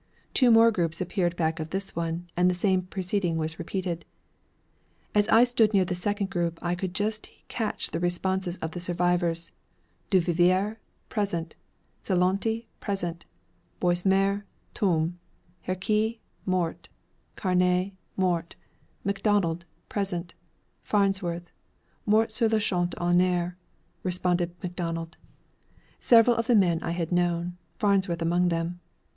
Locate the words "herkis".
15.67-16.17